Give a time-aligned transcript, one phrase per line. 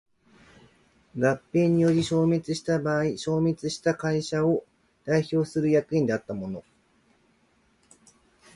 [1.15, 4.63] 合併により消滅した場合消滅した会社を
[5.05, 6.63] 代表する役員であった者